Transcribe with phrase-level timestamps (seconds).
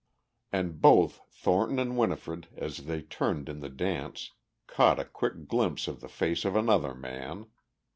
[0.51, 4.31] And both Thornton and Winifred as they turned in the dance
[4.65, 7.45] caught a quick glimpse of the face of another man.